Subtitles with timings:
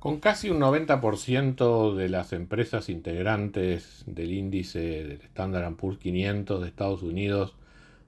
[0.00, 6.68] Con casi un 90% de las empresas integrantes del índice del Standard Poor's 500 de
[6.68, 7.54] Estados Unidos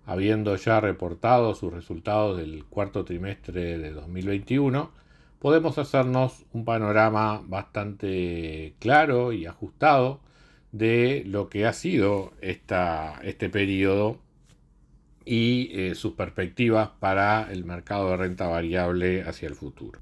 [0.06, 4.91] habiendo ya reportado sus resultados del cuarto trimestre de 2021,
[5.38, 10.20] podemos hacernos un panorama bastante claro y ajustado
[10.73, 14.18] de lo que ha sido este periodo
[15.27, 20.01] y eh, sus perspectivas para el mercado de renta variable hacia el futuro.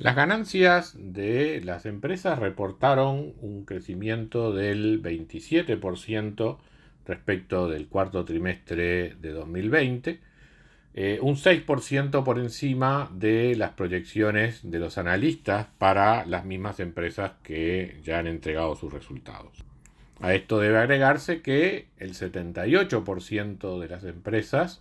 [0.00, 6.56] Las ganancias de las empresas reportaron un crecimiento del 27%
[7.04, 10.20] respecto del cuarto trimestre de 2020,
[10.94, 17.32] eh, un 6% por encima de las proyecciones de los analistas para las mismas empresas
[17.42, 19.66] que ya han entregado sus resultados.
[20.22, 24.80] A esto debe agregarse que el 78% de las empresas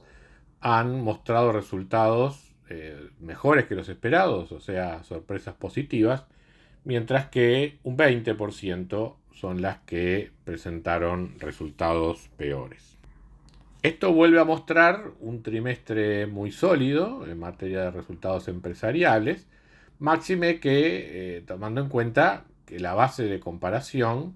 [0.62, 6.26] han mostrado resultados eh, mejores que los esperados, o sea, sorpresas positivas,
[6.84, 12.98] mientras que un 20% son las que presentaron resultados peores.
[13.82, 19.48] Esto vuelve a mostrar un trimestre muy sólido en materia de resultados empresariales,
[20.00, 24.36] máxime que, eh, tomando en cuenta que la base de comparación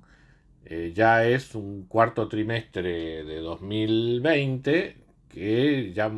[0.65, 5.02] eh, ya es un cuarto trimestre de 2020
[5.33, 6.11] que ya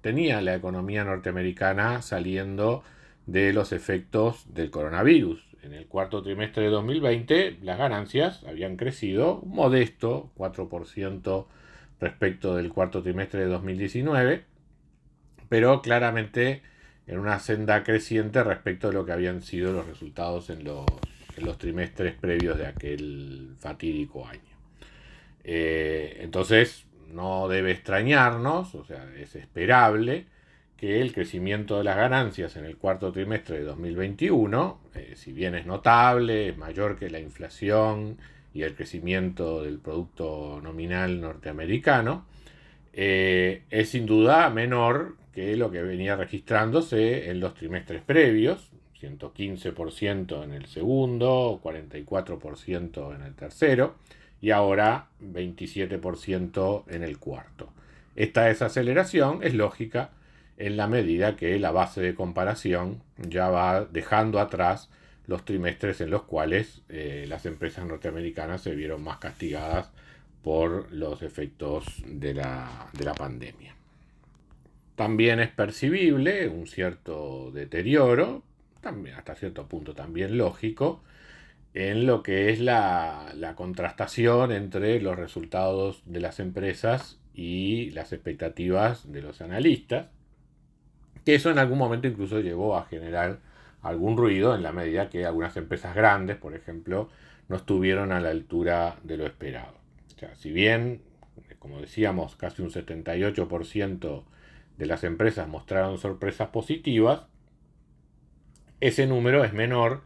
[0.00, 2.82] tenía la economía norteamericana saliendo
[3.26, 5.42] de los efectos del coronavirus.
[5.62, 11.46] En el cuarto trimestre de 2020 las ganancias habían crecido un modesto 4%
[12.00, 14.44] respecto del cuarto trimestre de 2019,
[15.48, 16.62] pero claramente
[17.06, 20.86] en una senda creciente respecto de lo que habían sido los resultados en los,
[21.58, 24.40] trimestres previos de aquel fatídico año.
[25.44, 30.26] Eh, entonces, no debe extrañarnos, o sea, es esperable
[30.76, 35.54] que el crecimiento de las ganancias en el cuarto trimestre de 2021, eh, si bien
[35.54, 38.18] es notable, es mayor que la inflación
[38.52, 42.26] y el crecimiento del Producto Nominal norteamericano,
[42.92, 48.70] eh, es sin duda menor que lo que venía registrándose en los trimestres previos,
[49.00, 53.96] 115% en el segundo, 44% en el tercero,
[54.44, 57.72] y ahora 27% en el cuarto.
[58.14, 60.10] Esta desaceleración es lógica
[60.58, 64.90] en la medida que la base de comparación ya va dejando atrás
[65.26, 69.90] los trimestres en los cuales eh, las empresas norteamericanas se vieron más castigadas
[70.42, 73.74] por los efectos de la, de la pandemia.
[74.94, 78.42] También es percibible un cierto deterioro,
[79.16, 81.00] hasta cierto punto también lógico,
[81.74, 89.10] en lo que es la, contrastación entre los resultados de las empresas y las expectativas
[89.10, 90.06] de los analistas,
[91.24, 93.40] que eso en algún momento incluso llevó a generar
[93.82, 97.10] algún ruido en la medida que algunas empresas grandes, por ejemplo,
[97.48, 99.74] no estuvieron a la altura de lo esperado.
[100.14, 101.02] O sea, si bien,
[101.58, 104.24] como decíamos, casi un 78%
[104.78, 107.22] de las empresas mostraron sorpresas positivas,
[108.80, 110.02] ese número es menor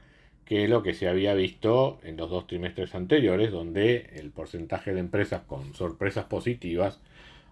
[0.49, 5.01] que lo que se había visto en los dos trimestres anteriores, donde el porcentaje de
[5.01, 7.01] empresas con sorpresas positivas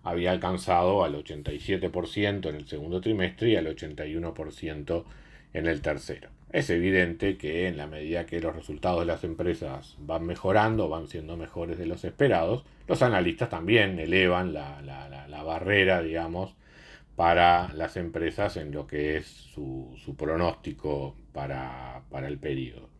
[0.02, 5.04] había alcanzado al 87% en el segundo trimestre y al 81%
[5.52, 6.30] en el tercero.
[6.50, 11.06] Es evidente que en la medida que los resultados de las empresas van mejorando, van
[11.06, 16.54] siendo mejores de los esperados, los analistas también elevan la, barrera, digamos,
[17.16, 22.90] para las empresas en lo que es su, pronóstico para, el periodo.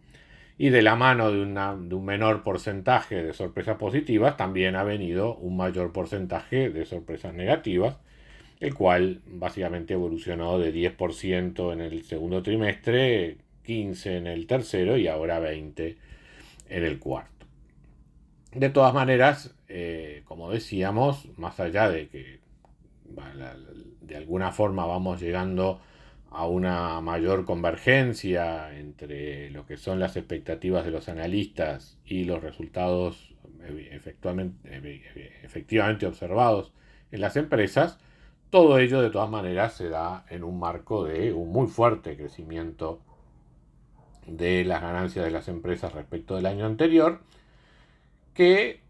[0.59, 5.59] Y de la mano de, un menor porcentaje de sorpresas positivas, también ha venido un
[5.59, 7.99] mayor porcentaje de sorpresas negativas,
[8.59, 13.37] el cual básicamente evolucionó de 10% en el segundo trimestre,
[13.67, 15.97] 15% en el tercero y ahora 20%
[16.71, 17.47] en el cuarto.
[18.55, 22.41] De todas maneras, eh, como decíamos, más allá de que
[24.07, 25.81] de alguna forma vamos llegando
[26.31, 32.43] a una mayor convergencia entre lo que son las expectativas de los analistas y los
[32.43, 33.35] resultados
[35.43, 36.73] efectivamente observados
[37.11, 37.99] en las empresas,
[38.51, 43.01] Todo ello de todas maneras se da en un marco de un muy fuerte crecimiento
[44.27, 47.21] de las ganancias de las empresas respecto del año anterior,
[48.35, 48.81] que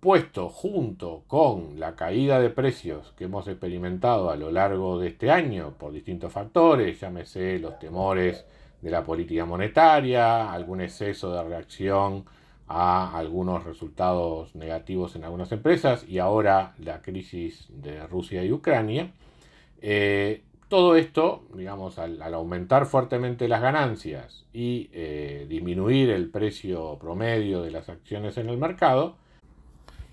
[0.00, 5.30] puesto junto con la caída de precios que hemos experimentado a lo largo de este
[5.30, 8.44] año por distintos factores, llámese los temores
[8.80, 12.24] de la política monetaria, algún exceso de reacción
[12.68, 19.10] a algunos resultados negativos en algunas empresas y ahora la crisis de Rusia y Ucrania.
[19.80, 27.62] Eh, todo esto, digamos, al, aumentar fuertemente las ganancias y eh, disminuir el precio promedio
[27.62, 29.16] de las acciones en el mercado,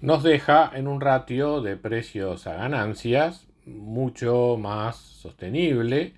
[0.05, 6.13] nos deja en un ratio de precios a ganancias mucho más sostenible,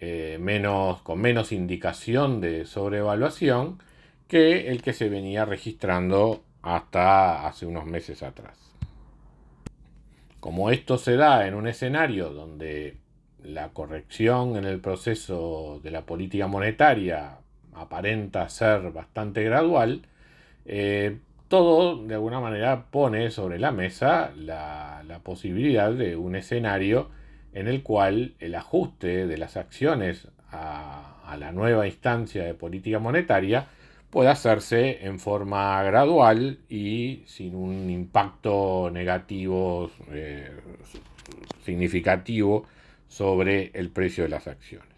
[0.00, 3.80] eh, menos, con menos indicación de sobrevaluación
[4.26, 8.58] que el que se venía registrando hasta hace unos meses atrás.
[10.40, 12.96] Como esto se da en un escenario donde
[13.44, 17.38] la corrección en el proceso de la política monetaria
[17.74, 20.02] aparenta ser bastante gradual,
[20.64, 27.10] eh, todo de alguna manera pone sobre la mesa la, posibilidad de un escenario
[27.52, 33.66] en el cual el ajuste de las acciones a la nueva instancia de política monetaria
[34.10, 40.50] puede hacerse en forma gradual y sin un impacto negativo eh,
[41.64, 42.64] significativo
[43.08, 44.88] sobre el precio de las acciones.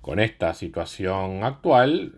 [0.00, 2.14] Con esta situación actual,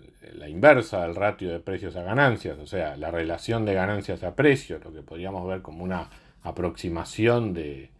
[0.48, 4.34] la inversa del ratio de precios a ganancias, o sea, la relación de ganancias a
[4.34, 6.08] precios, lo que podríamos ver como una
[6.42, 7.90] aproximación de,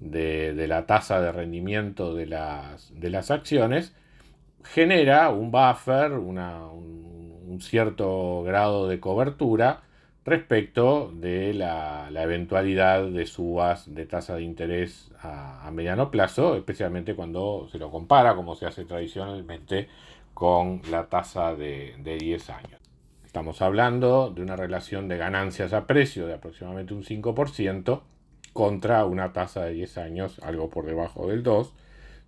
[0.00, 3.94] la tasa de rendimiento de las, de las acciones,
[4.62, 9.82] genera un buffer, una, un, un cierto grado de cobertura
[10.24, 17.68] respecto de la, eventualidad de subas de tasa de interés a, mediano plazo, especialmente cuando
[17.70, 19.88] se lo compara, como se hace tradicionalmente,
[20.40, 22.80] con la tasa de, de 10 años.
[23.26, 28.00] Estamos hablando de una relación de ganancias a precio de aproximadamente un 5%
[28.54, 31.72] contra una tasa de 10 años algo por debajo del 2%,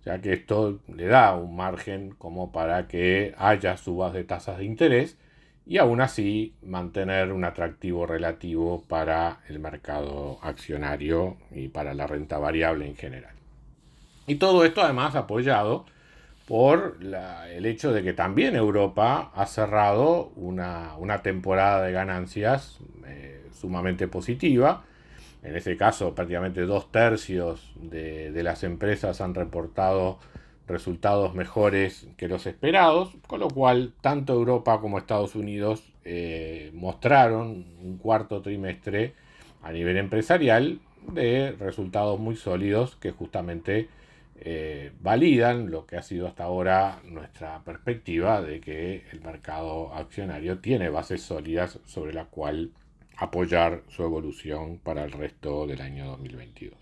[0.05, 4.65] ya que esto le da un margen como para que haya subas de tasas de
[4.65, 5.17] interés
[5.65, 12.37] y aún así mantener un atractivo relativo para el mercado accionario y para la renta
[12.37, 13.33] variable en general.
[14.27, 15.87] Y todo esto además apoyado
[16.47, 24.07] por el hecho de que también Europa ha cerrado una, temporada de ganancias eh, sumamente
[24.07, 24.83] positiva,
[25.43, 30.19] en ese caso, prácticamente dos tercios de, las empresas han reportado
[30.67, 37.65] resultados mejores que los esperados, con lo cual tanto Europa como Estados Unidos eh, mostraron
[37.81, 39.13] un cuarto trimestre
[39.61, 40.79] a nivel empresarial
[41.11, 43.89] de resultados muy sólidos que justamente
[44.35, 50.59] eh, validan lo que ha sido hasta ahora nuestra perspectiva de que el mercado accionario
[50.59, 52.71] tiene bases sólidas sobre la cual
[53.17, 56.73] apoyar su evolución para el resto del año 2022.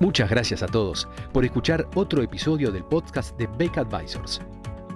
[0.00, 4.40] Muchas gracias a todos por escuchar otro episodio del podcast de Beck Advisors.